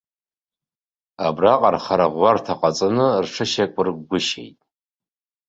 Абра 1.25 1.73
рхырӷәӷәарҭа 1.75 2.53
ҟаҵаны 2.59 3.07
рҽышьақәыркгәышьеит. 3.23 4.59